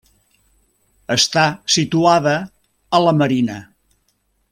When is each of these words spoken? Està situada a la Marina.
Està 1.15 1.43
situada 1.75 2.33
a 2.97 3.03
la 3.05 3.13
Marina. 3.21 3.59